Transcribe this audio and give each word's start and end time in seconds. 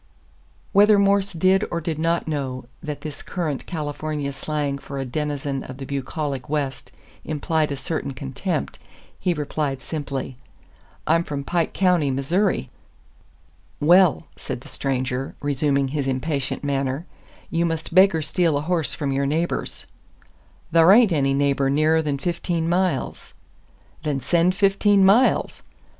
Whether 0.71 0.97
Morse 0.97 1.31
did 1.31 1.63
or 1.69 1.79
did 1.79 1.99
not 1.99 2.27
know 2.27 2.65
that 2.81 3.01
this 3.01 3.21
current 3.21 3.67
California 3.67 4.33
slang 4.33 4.79
for 4.79 4.97
a 4.97 5.05
denizen 5.05 5.63
of 5.63 5.77
the 5.77 5.85
bucolic 5.85 6.49
West 6.49 6.91
implied 7.23 7.71
a 7.71 7.77
certain 7.77 8.09
contempt, 8.13 8.79
he 9.19 9.31
replied 9.35 9.83
simply: 9.83 10.37
"I'm 11.05 11.23
from 11.23 11.43
Pike 11.43 11.73
County, 11.73 12.09
Mizzouri." 12.09 12.71
"Well," 13.79 14.25
said 14.35 14.61
the 14.61 14.69
stranger, 14.69 15.35
resuming 15.39 15.89
his 15.89 16.07
impatient 16.07 16.63
manner, 16.63 17.05
"you 17.51 17.63
must 17.63 17.93
beg 17.93 18.15
or 18.15 18.23
steal 18.23 18.57
a 18.57 18.61
horse 18.61 18.95
from 18.95 19.11
your 19.11 19.27
neighbors." 19.27 19.85
"Thar 20.73 20.91
ain't 20.93 21.11
any 21.11 21.35
neighbor 21.35 21.69
nearer 21.69 22.01
than 22.01 22.17
fifteen 22.17 22.67
miles." 22.67 23.35
"Then 24.01 24.19
send 24.19 24.55
fifteen 24.55 25.05
miles! 25.05 25.61